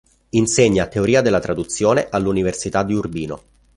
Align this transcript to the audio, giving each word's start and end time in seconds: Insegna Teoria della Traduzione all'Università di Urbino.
Insegna 0.29 0.87
Teoria 0.87 1.21
della 1.21 1.39
Traduzione 1.39 2.07
all'Università 2.09 2.81
di 2.81 2.95
Urbino. 2.95 3.43